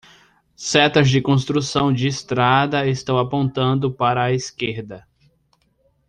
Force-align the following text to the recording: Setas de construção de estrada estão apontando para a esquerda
Setas 0.55 1.11
de 1.11 1.21
construção 1.21 1.93
de 1.93 2.07
estrada 2.07 2.87
estão 2.87 3.19
apontando 3.19 3.93
para 3.93 4.23
a 4.23 4.33
esquerda 4.33 5.07